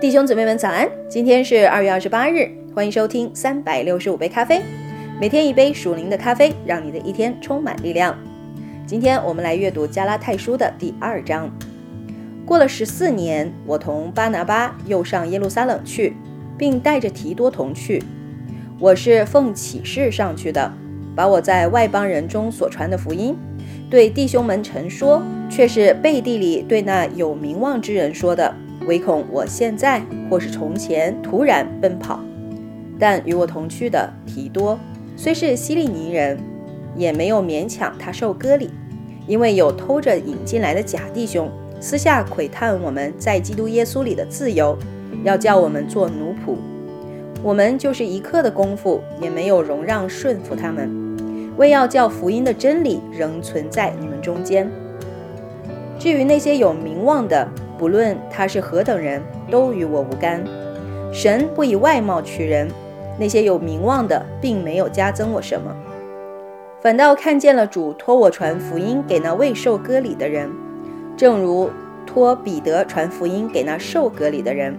[0.00, 0.88] 弟兄姊妹们早安！
[1.10, 4.62] 今天是二月二十八日，欢迎收听三百六十五杯咖啡，
[5.20, 8.16] 每天一杯属灵的咖啡，让你的一天充满力量。
[8.86, 11.50] 今天我们来阅读加拉太书的第二章。
[12.46, 16.16] 过了十四年，我同巴拿巴又上耶路撒冷去，
[16.56, 18.02] 并带着提多同去。
[18.78, 20.72] 我是奉启示上去的，
[21.14, 23.36] 把我在外邦人中所传的福音
[23.90, 28.54] 对弟兄们陈说，却是背地里对那有名望之人说的。
[28.90, 32.18] 唯恐我现在或是从前突然奔跑，
[32.98, 34.76] 但与我同去的提多
[35.16, 36.36] 虽是希利尼人，
[36.96, 38.68] 也没有勉强他受割礼，
[39.28, 44.76] 因为有偷着引进来的假弟兄私下窥探我们在基督耶稣里的自由，
[45.22, 46.56] 要叫我们做奴仆。
[47.44, 50.90] 我们就是一刻的功夫也没有容让顺服他们，
[51.56, 54.68] 为要叫福音的真理仍存在你们中间。
[55.96, 57.48] 至于那些有名望的，
[57.80, 60.44] 不论他是何等人，都与我无干。
[61.10, 62.68] 神不以外貌取人，
[63.18, 65.74] 那些有名望的，并没有加增我什么，
[66.82, 70.50] 反倒看见了主托我传福音给那未受割礼的人，
[71.16, 71.70] 正如
[72.04, 74.76] 托彼得传福音给那受割礼的人，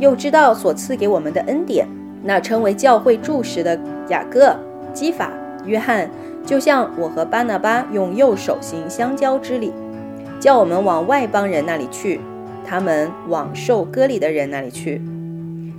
[0.00, 1.86] 又知道所赐给我们的恩典。
[2.24, 4.52] 那称为教会柱石的雅各、
[4.92, 5.30] 基法、
[5.64, 6.10] 约翰，
[6.44, 9.72] 就像我和巴拿巴用右手行相交之礼，
[10.40, 12.20] 叫我们往外邦人那里去。
[12.72, 14.98] 他们往受割礼的人那里去，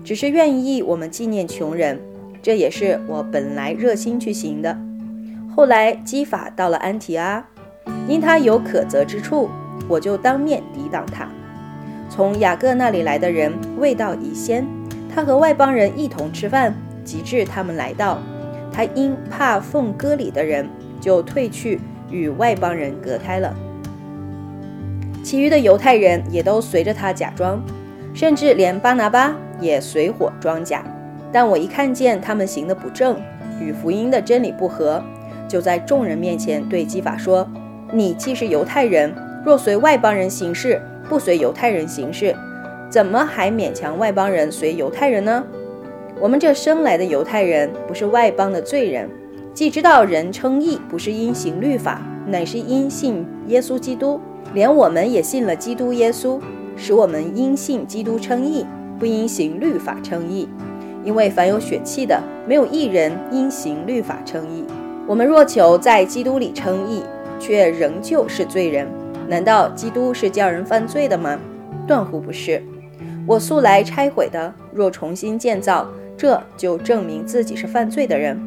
[0.03, 1.99] 只是愿意我们纪念穷人，
[2.39, 4.77] 这也是我本来热心去行的。
[5.55, 7.43] 后来基法到了安提阿，
[8.07, 9.49] 因他有可责之处，
[9.89, 11.27] 我就当面抵挡他。
[12.11, 14.63] 从雅各那里来的人未到已先，
[15.11, 18.19] 他和外邦人一同吃饭，及至他们来到，
[18.71, 20.69] 他因怕奉割礼的人，
[21.01, 21.79] 就退去
[22.11, 23.51] 与外邦人隔开了。
[25.23, 27.63] 其余的犹太人也都随着他假装，
[28.13, 30.83] 甚至连巴拿巴也随伙装假。
[31.31, 33.17] 但我一看见他们行的不正，
[33.59, 35.01] 与福音的真理不合，
[35.47, 37.47] 就在众人面前对基法说
[37.91, 39.15] ：“你既是犹太人，
[39.45, 42.35] 若随外邦人行事，不随犹太人行事，
[42.89, 45.43] 怎么还勉强外邦人随犹太人呢？
[46.19, 49.09] 我们这生来的犹太人，不是外邦的罪人，
[49.53, 54.19] 既知道人称义不是因行律法，乃是因信耶稣基督。”
[54.53, 56.39] 连我们也信了基督耶稣，
[56.75, 58.65] 使我们因信基督称义，
[58.99, 60.47] 不因行律法称义。
[61.03, 64.63] 因为凡有血气的，没有一人因行律法称义。
[65.05, 67.03] 我们若求在基督里称义，
[67.39, 68.87] 却仍旧是罪人。
[69.27, 71.37] 难道基督是叫人犯罪的吗？
[71.87, 72.63] 断乎不是。
[73.25, 78.39] 我素来拆毁的，若重新建造，这就证明自己是犯罪的人。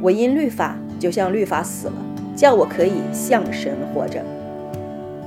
[0.00, 1.94] 我因律法，就像律法死了，
[2.34, 4.22] 叫我可以向神活着。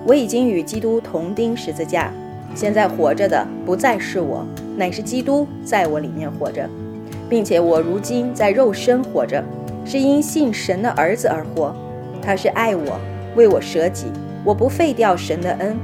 [0.05, 2.13] 我已经与基督同钉十字架，
[2.53, 4.45] 现在活着的不再是我，
[4.77, 6.69] 乃是基督在我里面活着，
[7.27, 9.43] 并且我如今在肉身活着，
[9.83, 11.75] 是因信神的儿子而活。
[12.21, 12.99] 他是爱我，
[13.35, 14.05] 为我舍己。
[14.43, 15.75] 我不废掉神的恩。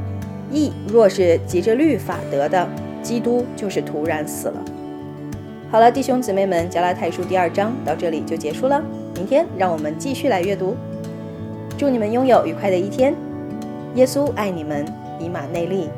[0.52, 2.70] 义若是急着律法得的，
[3.02, 4.64] 基督就是突然死了。
[5.72, 8.84] 好了，弟兄姊妹们，加拉太书第二章到这里就结束了。
[9.16, 10.76] 明天让我们继续来阅读。
[11.76, 13.16] 祝你们拥有愉快的一天。
[13.96, 14.86] 耶稣爱你们，
[15.20, 15.90] 以马内利。